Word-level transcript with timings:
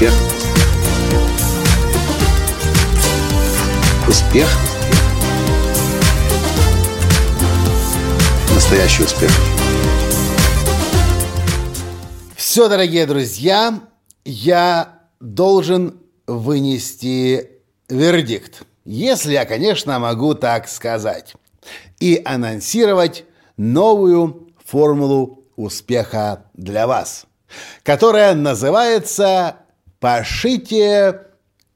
Успех. 0.00 0.14
Успех. 4.08 4.48
Настоящий 8.54 9.02
успех. 9.02 9.30
Все, 12.34 12.70
дорогие 12.70 13.04
друзья, 13.04 13.78
я 14.24 15.00
должен 15.20 16.00
вынести 16.26 17.50
вердикт. 17.90 18.62
Если 18.86 19.32
я, 19.34 19.44
конечно, 19.44 19.98
могу 19.98 20.32
так 20.32 20.66
сказать. 20.70 21.34
И 21.98 22.22
анонсировать 22.24 23.24
новую 23.58 24.48
формулу 24.64 25.44
успеха 25.56 26.44
для 26.54 26.86
вас, 26.86 27.26
которая 27.82 28.34
называется 28.34 29.56
«Пошите 30.00 31.20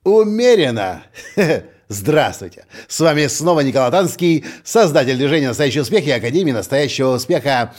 умеренно». 0.02 1.04
Здравствуйте! 1.88 2.64
С 2.88 2.98
вами 3.00 3.26
снова 3.26 3.60
Николай 3.60 3.90
Танский, 3.90 4.44
создатель 4.64 5.18
движения 5.18 5.48
«Настоящий 5.48 5.80
успех» 5.80 6.06
и 6.06 6.10
Академии 6.10 6.52
«Настоящего 6.52 7.14
успеха». 7.14 7.74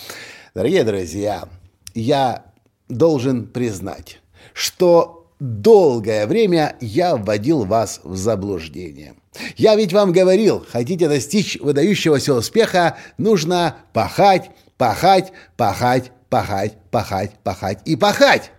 Дорогие 0.53 0.83
друзья, 0.83 1.49
я 1.95 2.45
должен 2.87 3.47
признать, 3.47 4.19
что 4.53 5.27
долгое 5.39 6.27
время 6.27 6.75
я 6.79 7.15
вводил 7.15 7.65
вас 7.65 7.99
в 8.03 8.15
заблуждение. 8.15 9.15
Я 9.57 9.75
ведь 9.75 9.93
вам 9.93 10.11
говорил, 10.11 10.63
хотите 10.71 11.09
достичь 11.09 11.57
выдающегося 11.59 12.35
успеха, 12.35 12.97
нужно 13.17 13.77
пахать, 13.93 14.51
пахать, 14.77 15.33
пахать, 15.57 16.11
пахать, 16.29 16.77
пахать, 16.91 17.31
пахать 17.43 17.79
и 17.85 17.95
пахать. 17.95 18.51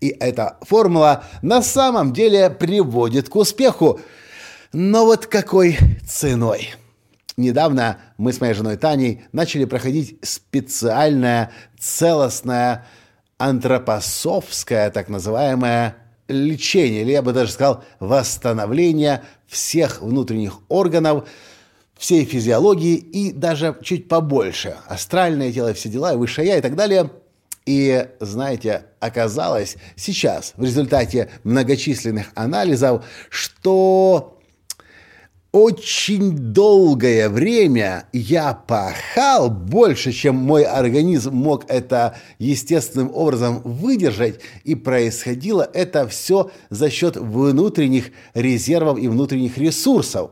И 0.00 0.08
эта 0.08 0.58
формула 0.62 1.24
на 1.42 1.62
самом 1.62 2.12
деле 2.12 2.50
приводит 2.50 3.28
к 3.28 3.36
успеху. 3.36 4.00
Но 4.72 5.04
вот 5.04 5.26
какой 5.26 5.78
ценой? 6.06 6.74
Недавно 7.36 7.98
мы 8.16 8.32
с 8.32 8.40
моей 8.40 8.54
женой 8.54 8.76
Таней 8.76 9.22
начали 9.32 9.64
проходить 9.64 10.18
специальное 10.22 11.52
целостное 11.78 12.86
антропосовское, 13.38 14.90
так 14.90 15.08
называемое, 15.08 15.96
лечение, 16.26 17.02
или 17.02 17.12
я 17.12 17.22
бы 17.22 17.32
даже 17.32 17.52
сказал, 17.52 17.84
восстановление 18.00 19.22
всех 19.46 20.02
внутренних 20.02 20.58
органов, 20.68 21.28
всей 21.96 22.24
физиологии 22.24 22.96
и 22.96 23.32
даже 23.32 23.76
чуть 23.82 24.08
побольше. 24.08 24.76
Астральное 24.86 25.52
тело, 25.52 25.72
все 25.74 25.88
дела, 25.88 26.14
высшее 26.14 26.48
я 26.48 26.58
и 26.58 26.60
так 26.60 26.76
далее. 26.76 27.10
И, 27.68 28.08
знаете, 28.18 28.86
оказалось 28.98 29.76
сейчас, 29.94 30.54
в 30.56 30.64
результате 30.64 31.28
многочисленных 31.44 32.28
анализов, 32.34 33.04
что 33.28 34.40
очень 35.52 36.30
долгое 36.30 37.28
время 37.28 38.08
я 38.14 38.54
пахал 38.54 39.50
больше, 39.50 40.12
чем 40.12 40.36
мой 40.36 40.62
организм 40.62 41.34
мог 41.34 41.66
это 41.68 42.16
естественным 42.38 43.10
образом 43.14 43.60
выдержать, 43.62 44.40
и 44.64 44.74
происходило 44.74 45.68
это 45.74 46.08
все 46.08 46.50
за 46.70 46.88
счет 46.88 47.18
внутренних 47.18 48.12
резервов 48.32 48.98
и 48.98 49.08
внутренних 49.08 49.58
ресурсов. 49.58 50.30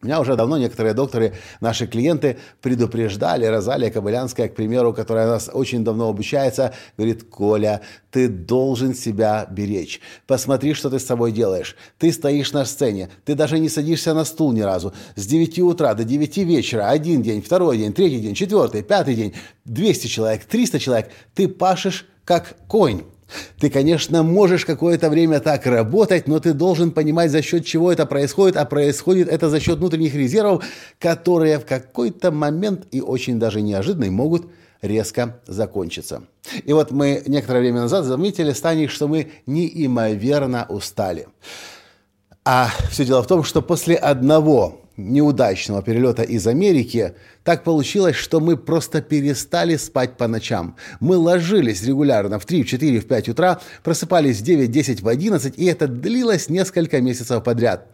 Меня 0.00 0.20
уже 0.20 0.36
давно 0.36 0.58
некоторые 0.58 0.94
докторы, 0.94 1.34
наши 1.60 1.88
клиенты 1.88 2.38
предупреждали, 2.62 3.46
Розалия 3.46 3.90
Кобылянская, 3.90 4.48
к 4.48 4.54
примеру, 4.54 4.92
которая 4.92 5.26
у 5.26 5.30
нас 5.30 5.50
очень 5.52 5.82
давно 5.82 6.08
обучается, 6.08 6.72
говорит, 6.96 7.24
Коля, 7.24 7.80
ты 8.12 8.28
должен 8.28 8.94
себя 8.94 9.48
беречь. 9.50 10.00
Посмотри, 10.28 10.74
что 10.74 10.88
ты 10.88 11.00
с 11.00 11.06
собой 11.06 11.32
делаешь. 11.32 11.74
Ты 11.98 12.12
стоишь 12.12 12.52
на 12.52 12.64
сцене, 12.64 13.10
ты 13.24 13.34
даже 13.34 13.58
не 13.58 13.68
садишься 13.68 14.14
на 14.14 14.24
стул 14.24 14.52
ни 14.52 14.60
разу. 14.60 14.92
С 15.16 15.26
9 15.26 15.58
утра 15.60 15.94
до 15.94 16.04
9 16.04 16.36
вечера, 16.38 16.88
один 16.88 17.20
день, 17.20 17.42
второй 17.42 17.78
день, 17.78 17.92
третий 17.92 18.20
день, 18.20 18.34
четвертый, 18.34 18.82
пятый 18.82 19.16
день, 19.16 19.34
200 19.64 20.06
человек, 20.06 20.44
300 20.44 20.78
человек, 20.78 21.10
ты 21.34 21.48
пашешь 21.48 22.06
как 22.24 22.54
конь. 22.68 23.02
Ты, 23.58 23.70
конечно, 23.70 24.22
можешь 24.22 24.64
какое-то 24.64 25.10
время 25.10 25.40
так 25.40 25.66
работать, 25.66 26.28
но 26.28 26.40
ты 26.40 26.52
должен 26.52 26.92
понимать, 26.92 27.30
за 27.30 27.42
счет 27.42 27.66
чего 27.66 27.92
это 27.92 28.06
происходит, 28.06 28.56
а 28.56 28.64
происходит 28.64 29.28
это 29.28 29.50
за 29.50 29.60
счет 29.60 29.78
внутренних 29.78 30.14
резервов, 30.14 30.64
которые 30.98 31.58
в 31.58 31.66
какой-то 31.66 32.30
момент 32.30 32.86
и 32.90 33.00
очень 33.00 33.38
даже 33.38 33.60
неожиданный 33.60 34.10
могут 34.10 34.46
резко 34.80 35.40
закончиться. 35.46 36.22
И 36.64 36.72
вот 36.72 36.90
мы 36.90 37.22
некоторое 37.26 37.60
время 37.60 37.82
назад 37.82 38.04
заметили 38.04 38.52
с 38.52 38.60
что 38.88 39.08
мы 39.08 39.32
неимоверно 39.46 40.66
устали. 40.68 41.26
А 42.44 42.70
все 42.90 43.04
дело 43.04 43.22
в 43.22 43.26
том, 43.26 43.44
что 43.44 43.60
после 43.60 43.96
одного 43.96 44.87
неудачного 44.98 45.82
перелета 45.82 46.22
из 46.22 46.46
Америки 46.46 47.14
так 47.44 47.64
получилось, 47.64 48.16
что 48.16 48.40
мы 48.40 48.56
просто 48.56 49.00
перестали 49.00 49.76
спать 49.76 50.16
по 50.16 50.26
ночам. 50.26 50.76
Мы 51.00 51.16
ложились 51.16 51.82
регулярно 51.84 52.38
в 52.38 52.44
3, 52.44 52.64
в 52.64 52.66
4, 52.66 53.00
в 53.00 53.06
5 53.06 53.28
утра, 53.30 53.60
просыпались 53.82 54.40
в 54.40 54.42
9, 54.42 54.70
10, 54.70 55.02
в 55.02 55.08
11, 55.08 55.58
и 55.58 55.64
это 55.64 55.86
длилось 55.86 56.50
несколько 56.50 57.00
месяцев 57.00 57.42
подряд 57.42 57.88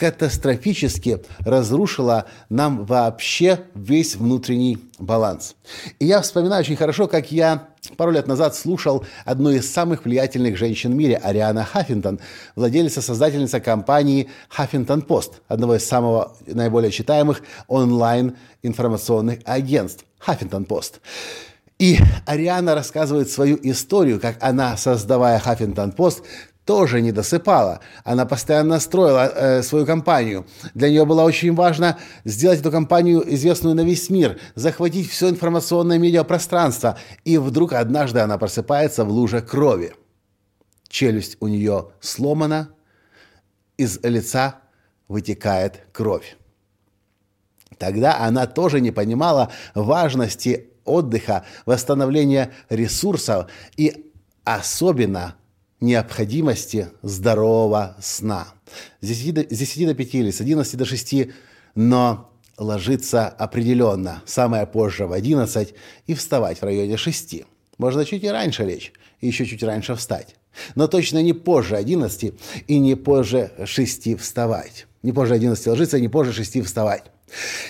катастрофически 0.00 1.18
разрушила 1.40 2.24
нам 2.48 2.86
вообще 2.86 3.60
весь 3.74 4.16
внутренний 4.16 4.78
баланс. 4.98 5.56
И 5.98 6.06
я 6.06 6.22
вспоминаю 6.22 6.60
очень 6.60 6.76
хорошо, 6.76 7.06
как 7.06 7.30
я 7.30 7.68
пару 7.98 8.10
лет 8.10 8.26
назад 8.26 8.56
слушал 8.56 9.04
одну 9.26 9.50
из 9.50 9.70
самых 9.70 10.06
влиятельных 10.06 10.56
женщин 10.56 10.92
в 10.92 10.94
мире, 10.94 11.16
Ариана 11.16 11.64
Хаффинтон, 11.64 12.18
владелица, 12.56 13.02
создательница 13.02 13.60
компании 13.60 14.30
Huffington 14.56 15.06
Post, 15.06 15.34
одного 15.48 15.76
из 15.76 15.86
самых 15.86 16.28
наиболее 16.46 16.90
читаемых 16.90 17.42
онлайн-информационных 17.68 19.40
агентств 19.44 20.06
Huffington 20.26 20.66
Post. 20.66 21.00
И 21.78 21.98
Ариана 22.26 22.74
рассказывает 22.74 23.30
свою 23.30 23.58
историю, 23.62 24.20
как 24.20 24.36
она, 24.42 24.76
создавая 24.76 25.40
Huffington 25.40 25.94
Post, 25.94 26.22
тоже 26.64 27.00
не 27.00 27.12
досыпала. 27.12 27.80
Она 28.04 28.26
постоянно 28.26 28.78
строила 28.80 29.26
э, 29.26 29.62
свою 29.62 29.86
компанию. 29.86 30.46
Для 30.74 30.88
нее 30.88 31.04
было 31.04 31.22
очень 31.22 31.54
важно 31.54 31.98
сделать 32.24 32.60
эту 32.60 32.70
компанию 32.70 33.22
известную 33.34 33.74
на 33.74 33.80
весь 33.80 34.10
мир, 34.10 34.38
захватить 34.54 35.10
все 35.10 35.30
информационное 35.30 35.98
медиапространство. 35.98 36.98
И 37.24 37.38
вдруг 37.38 37.72
однажды 37.72 38.20
она 38.20 38.38
просыпается 38.38 39.04
в 39.04 39.10
луже 39.10 39.40
крови. 39.40 39.94
Челюсть 40.88 41.36
у 41.40 41.48
нее 41.48 41.88
сломана, 42.00 42.70
из 43.76 43.98
лица 44.02 44.56
вытекает 45.08 45.86
кровь. 45.92 46.36
Тогда 47.78 48.18
она 48.18 48.46
тоже 48.46 48.80
не 48.80 48.90
понимала 48.90 49.50
важности 49.74 50.68
отдыха, 50.84 51.44
восстановления 51.64 52.52
ресурсов 52.68 53.50
и 53.76 54.12
особенно 54.44 55.36
необходимости 55.80 56.88
здорового 57.02 57.96
сна. 58.00 58.48
С 59.00 59.08
10 59.08 59.34
до, 59.34 59.42
с 59.42 59.58
10 59.58 59.86
до 59.86 59.94
5 59.94 60.14
или 60.14 60.30
с 60.30 60.40
11 60.40 60.76
до 60.76 60.84
6, 60.84 61.14
но 61.74 62.30
ложиться 62.58 63.28
определенно, 63.28 64.22
самое 64.26 64.66
позже 64.66 65.06
в 65.06 65.12
11 65.12 65.74
и 66.06 66.14
вставать 66.14 66.60
в 66.60 66.64
районе 66.64 66.96
6. 66.96 67.42
Можно 67.78 68.04
чуть 68.04 68.22
и 68.22 68.28
раньше 68.28 68.64
лечь, 68.64 68.92
и 69.20 69.26
еще 69.26 69.46
чуть 69.46 69.62
раньше 69.62 69.94
встать. 69.94 70.36
Но 70.74 70.86
точно 70.86 71.22
не 71.22 71.32
позже 71.32 71.76
11 71.76 72.34
и 72.66 72.78
не 72.78 72.94
позже 72.94 73.52
6 73.64 74.18
вставать. 74.18 74.86
Не 75.02 75.12
позже 75.12 75.34
11 75.34 75.66
ложиться, 75.66 75.98
не 75.98 76.08
позже 76.08 76.32
6 76.32 76.64
вставать. 76.64 77.04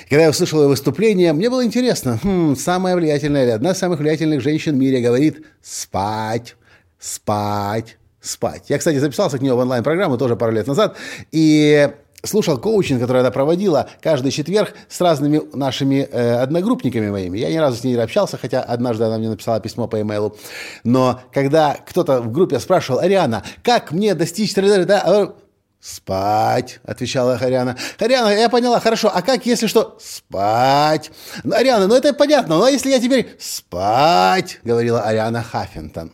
Когда 0.09 0.25
я 0.25 0.31
услышал 0.31 0.61
его 0.61 0.71
выступление, 0.71 1.33
мне 1.33 1.51
было 1.51 1.65
интересно. 1.65 2.19
Хм, 2.23 2.57
самая 2.57 2.97
влиятельная 2.97 3.45
или 3.45 3.51
одна 3.51 3.73
из 3.73 3.79
самых 3.79 4.01
влиятельных 4.01 4.41
женщин 4.41 4.75
в 4.75 4.79
мире 4.79 5.01
говорит 5.01 5.45
«спать, 5.63 6.57
спать, 6.99 7.99
спать. 8.21 8.65
Я, 8.69 8.79
кстати, 8.79 8.99
записался 8.99 9.39
к 9.39 9.43
нее 9.43 9.55
в 9.55 9.59
онлайн-программу 9.59 10.19
тоже 10.19 10.37
пару 10.37 10.53
лет 10.53 10.67
назад, 10.67 10.97
и 11.33 11.91
слушал 12.23 12.59
коучинг, 12.59 13.01
который 13.01 13.21
она 13.21 13.31
проводила 13.31 13.89
каждый 14.03 14.31
четверг 14.31 14.75
с 14.89 15.01
разными 15.01 15.43
нашими 15.55 16.09
э, 16.11 16.35
одногруппниками 16.35 17.11
моими. 17.11 17.39
Я 17.39 17.51
ни 17.51 17.57
разу 17.57 17.79
с 17.79 17.85
ней 17.85 17.95
не 17.95 18.01
общался, 18.01 18.37
хотя 18.37 18.63
однажды 18.63 19.05
она 19.05 19.19
мне 19.19 19.29
написала 19.29 19.61
письмо 19.61 19.89
по 19.89 20.01
имейлу. 20.01 20.37
Но 20.85 21.21
когда 21.33 21.77
кто-то 21.87 22.21
в 22.21 22.31
группе 22.31 22.59
спрашивал, 22.61 23.01
Ариана, 23.01 23.43
как 23.63 23.93
мне 23.93 24.15
достичь... 24.15 24.55
Да, 24.55 25.33
«Спать»,— 25.81 26.79
отвечала 26.85 27.37
Ариана. 27.37 27.75
«Ариана, 27.99 28.29
я 28.29 28.51
поняла, 28.51 28.81
хорошо, 28.81 29.11
а 29.15 29.23
как, 29.23 29.47
если 29.47 29.67
что?» 29.67 29.97
«Спать». 29.99 31.11
«Ариана, 31.51 31.87
ну 31.87 31.95
это 31.95 32.13
понятно, 32.13 32.59
но 32.59 32.69
если 32.69 32.91
я 32.91 33.01
теперь...» 33.01 33.35
«Спать»,— 33.39 34.61
говорила 34.63 35.01
Ариана 35.01 35.43
Хаффинтон. 35.43 36.13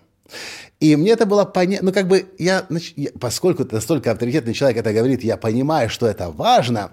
И 0.80 0.94
мне 0.96 1.12
это 1.12 1.26
было 1.26 1.44
понятно, 1.44 1.86
ну 1.86 1.92
как 1.92 2.08
бы 2.08 2.26
я, 2.38 2.66
поскольку 3.20 3.66
настолько 3.70 4.12
авторитетный 4.12 4.54
человек 4.54 4.78
это 4.78 4.92
говорит, 4.92 5.24
я 5.24 5.36
понимаю, 5.36 5.88
что 5.88 6.06
это 6.06 6.30
важно, 6.30 6.92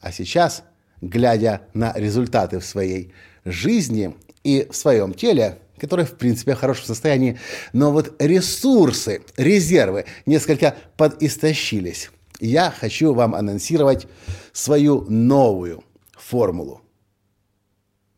а 0.00 0.12
сейчас, 0.12 0.62
глядя 1.00 1.62
на 1.74 1.92
результаты 1.94 2.58
в 2.58 2.64
своей 2.64 3.12
жизни 3.44 4.14
и 4.44 4.66
в 4.70 4.76
своем 4.76 5.12
теле, 5.12 5.58
который, 5.78 6.04
в 6.04 6.16
принципе, 6.16 6.54
в 6.54 6.58
хорошем 6.58 6.86
состоянии, 6.86 7.38
но 7.72 7.92
вот 7.92 8.20
ресурсы, 8.20 9.22
резервы 9.36 10.06
несколько 10.26 10.76
подистощились. 10.96 12.10
Я 12.40 12.70
хочу 12.70 13.14
вам 13.14 13.34
анонсировать 13.34 14.06
свою 14.52 15.02
новую 15.08 15.84
формулу. 16.12 16.82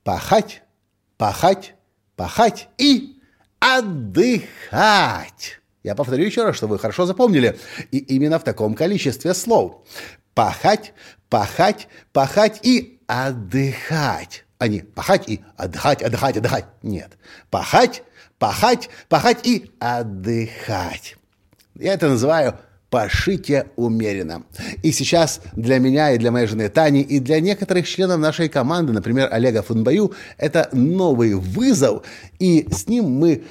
Пахать, 0.04 0.62
пахать, 1.16 1.74
пахать 2.16 2.68
и 2.78 3.19
отдыхать. 3.60 5.60
Я 5.82 5.94
повторю 5.94 6.24
еще 6.24 6.44
раз, 6.44 6.56
чтобы 6.56 6.74
вы 6.74 6.78
хорошо 6.78 7.06
запомнили. 7.06 7.58
И 7.90 7.98
именно 7.98 8.38
в 8.38 8.44
таком 8.44 8.74
количестве 8.74 9.34
слов. 9.34 9.82
Пахать, 10.34 10.92
пахать, 11.28 11.88
пахать 12.12 12.60
и 12.62 13.00
отдыхать. 13.06 14.44
А 14.58 14.68
не 14.68 14.80
пахать 14.80 15.28
и 15.28 15.40
отдыхать, 15.56 16.02
отдыхать, 16.02 16.36
отдыхать. 16.36 16.66
Нет. 16.82 17.16
Пахать, 17.50 18.02
пахать, 18.38 18.90
пахать 19.08 19.46
и 19.46 19.70
отдыхать. 19.78 21.16
Я 21.76 21.94
это 21.94 22.08
называю 22.08 22.58
пошите 22.90 23.68
умеренно. 23.76 24.42
И 24.82 24.92
сейчас 24.92 25.40
для 25.54 25.78
меня 25.78 26.12
и 26.12 26.18
для 26.18 26.30
моей 26.30 26.46
жены 26.46 26.68
Тани, 26.68 27.00
и 27.00 27.20
для 27.20 27.40
некоторых 27.40 27.88
членов 27.88 28.18
нашей 28.18 28.48
команды, 28.48 28.92
например, 28.92 29.28
Олега 29.30 29.62
Фунбаю, 29.62 30.12
это 30.36 30.68
новый 30.72 31.34
вызов, 31.34 32.02
и 32.38 32.66
с 32.70 32.88
ним 32.88 33.04
мы, 33.04 33.44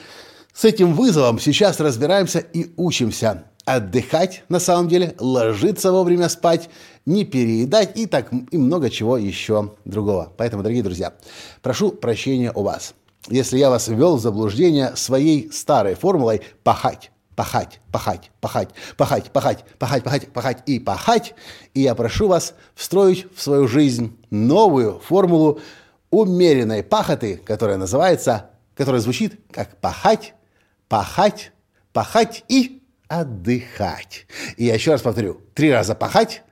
с 0.54 0.66
этим 0.66 0.94
вызовом 0.94 1.40
сейчас 1.40 1.80
разбираемся 1.80 2.40
и 2.40 2.72
учимся 2.76 3.46
отдыхать 3.66 4.44
на 4.50 4.60
самом 4.60 4.88
деле, 4.88 5.16
ложиться 5.20 5.92
вовремя 5.92 6.28
спать, 6.28 6.70
не 7.06 7.24
переедать 7.24 7.98
и 7.98 8.08
так 8.08 8.32
и 8.52 8.58
много 8.58 8.90
чего 8.90 9.18
еще 9.18 9.74
другого. 9.86 10.34
Поэтому, 10.38 10.64
дорогие 10.64 10.84
друзья, 10.84 11.14
прошу 11.62 11.92
прощения 11.92 12.52
у 12.54 12.64
вас, 12.64 12.94
если 13.30 13.58
я 13.58 13.70
вас 13.70 13.88
ввел 13.88 14.18
в 14.18 14.22
заблуждение 14.22 14.96
своей 14.96 15.52
старой 15.52 15.94
формулой 15.94 16.42
«пахать» 16.64 17.12
пахать, 17.40 17.80
пахать, 17.90 18.32
пахать, 18.42 18.70
пахать, 18.98 19.32
пахать, 19.32 19.64
пахать, 19.80 20.04
пахать, 20.04 20.34
пахать 20.34 20.64
и 20.66 20.78
пахать. 20.78 21.36
И 21.74 21.80
я 21.80 21.96
прошу 21.96 22.28
вас 22.28 22.54
встроить 22.76 23.28
в 23.34 23.42
свою 23.42 23.66
жизнь 23.66 24.20
новую 24.30 25.00
формулу 25.00 25.62
умеренной 26.10 26.84
пахоты, 26.84 27.38
которая 27.38 27.78
называется, 27.78 28.50
которая 28.76 29.00
звучит 29.00 29.40
как 29.52 29.78
пахать, 29.78 30.34
пахать, 30.90 31.54
пахать 31.94 32.44
и 32.50 32.84
отдыхать. 33.08 34.28
И 34.58 34.66
я 34.66 34.74
еще 34.74 34.92
раз 34.92 35.02
повторю, 35.02 35.40
три 35.54 35.72
раза 35.72 35.96
пахать, 35.96 36.44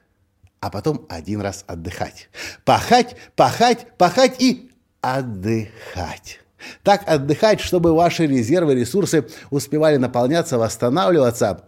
а 0.61 0.69
потом 0.69 1.05
один 1.09 1.41
раз 1.41 1.65
отдыхать. 1.67 2.29
Пахать, 2.63 3.17
пахать, 3.35 3.87
пахать 3.97 4.41
и 4.41 4.71
отдыхать. 5.01 6.39
Так 6.83 7.03
отдыхать, 7.07 7.59
чтобы 7.59 7.93
ваши 7.93 8.25
резервы, 8.27 8.75
ресурсы 8.75 9.27
успевали 9.49 9.97
наполняться, 9.97 10.57
восстанавливаться, 10.57 11.63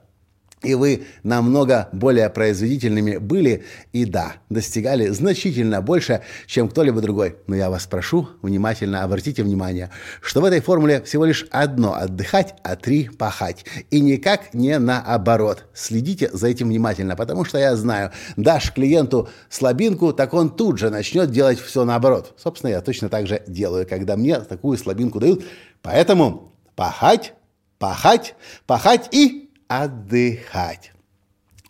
и 0.62 0.74
вы 0.74 1.06
намного 1.24 1.88
более 1.94 2.30
производительными 2.30 3.18
были 3.18 3.64
и, 3.94 4.06
да, 4.06 4.34
достигали 4.50 5.08
значительно 5.08 5.82
больше, 5.82 6.22
чем 6.48 6.68
кто-либо 6.68 7.02
другой. 7.02 7.38
Но 7.48 7.56
я 7.56 7.70
вас 7.70 7.88
прошу, 7.88 8.30
внимательно 8.42 9.04
обратите 9.04 9.44
внимание, 9.44 9.90
что 10.22 10.42
в 10.42 10.46
этой 10.46 10.60
формуле 10.60 11.02
всего 11.04 11.26
лишь 11.26 11.46
одно– 11.52 11.94
отдыхать, 11.96 12.56
а 12.64 12.76
три– 12.76 13.10
пахать. 13.18 13.66
И 13.90 14.02
никак 14.02 14.54
не 14.54 14.78
наоборот. 14.80 15.66
Следите 15.74 16.30
за 16.34 16.48
этим 16.48 16.68
внимательно, 16.68 17.16
потому 17.16 17.46
что 17.46 17.58
я 17.58 17.76
знаю, 17.76 18.12
дашь 18.36 18.74
клиенту 18.74 19.30
слабинку, 19.50 20.12
так 20.12 20.34
он 20.34 20.50
тут 20.50 20.78
же 20.78 20.90
начнет 20.90 21.32
делать 21.32 21.60
все 21.60 21.86
наоборот. 21.86 22.34
Собственно, 22.38 22.72
я 22.72 22.82
точно 22.82 23.08
так 23.08 23.28
же 23.28 23.42
делаю, 23.48 23.88
когда 23.88 24.18
мне 24.18 24.40
такую 24.42 24.78
слабинку 24.78 25.20
дают. 25.20 25.46
Поэтому 25.82 26.54
пахать, 26.76 27.34
пахать, 27.78 28.36
пахать 28.66 29.08
и 29.12 29.49
отдыхать. 29.70 30.92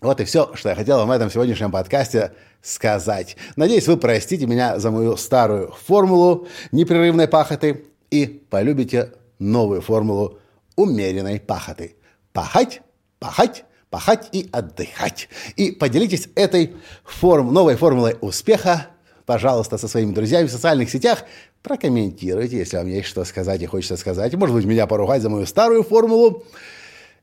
Вот 0.01 0.21
и 0.21 0.23
все, 0.23 0.55
что 0.55 0.69
я 0.69 0.75
хотел 0.75 0.97
вам 0.97 1.09
в 1.09 1.11
этом 1.11 1.29
сегодняшнем 1.29 1.69
подкасте 1.69 2.31
сказать. 2.61 3.35
Надеюсь, 3.57 3.87
вы 3.87 3.97
простите 3.97 4.47
меня 4.47 4.79
за 4.79 4.89
мою 4.89 5.17
старую 5.17 5.73
формулу 5.73 6.47
непрерывной 6.71 7.27
пахоты 7.27 7.85
и 8.09 8.25
полюбите 8.25 9.11
новую 9.37 9.81
формулу 9.81 10.39
умеренной 10.77 11.41
пахоты. 11.41 11.97
Пахать, 12.31 12.81
пахать, 13.19 13.65
пахать 13.89 14.29
и 14.31 14.47
отдыхать. 14.51 15.27
И 15.57 15.71
поделитесь 15.71 16.29
этой 16.35 16.75
форм, 17.03 17.53
новой 17.53 17.75
формулой 17.75 18.17
успеха, 18.21 18.87
пожалуйста, 19.25 19.77
со 19.77 19.89
своими 19.89 20.13
друзьями 20.13 20.47
в 20.47 20.51
социальных 20.51 20.89
сетях. 20.89 21.25
Прокомментируйте, 21.61 22.59
если 22.59 22.77
вам 22.77 22.87
есть 22.87 23.09
что 23.09 23.25
сказать 23.25 23.61
и 23.61 23.65
хочется 23.65 23.97
сказать. 23.97 24.33
Может 24.35 24.55
быть, 24.55 24.65
меня 24.65 24.87
поругать 24.87 25.21
за 25.21 25.29
мою 25.29 25.45
старую 25.45 25.83
формулу. 25.83 26.45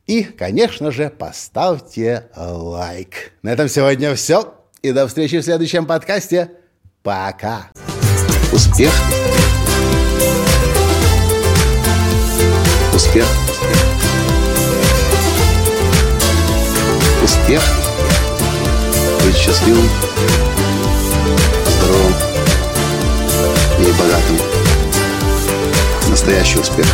И, 0.06 0.23
конечно 0.23 0.93
же, 0.93 1.11
поставьте 1.11 2.29
лайк. 2.37 3.32
На 3.43 3.50
этом 3.50 3.69
сегодня 3.69 4.14
все. 4.14 4.55
И 4.82 4.93
до 4.93 5.08
встречи 5.08 5.41
в 5.41 5.43
следующем 5.43 5.85
подкасте. 5.85 6.53
Пока. 7.03 7.70
Успех. 8.53 8.93
Успех. 12.94 13.26
Успех. 17.25 17.62
Быть 19.25 19.37
счастливым, 19.37 19.88
здоровым 21.67 22.14
и 23.81 23.91
богатым. 23.99 24.38
Настоящий 26.08 26.61
успех. 26.61 26.87